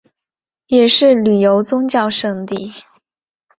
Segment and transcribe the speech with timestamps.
[0.65, 2.73] 也是旅游宗教胜地。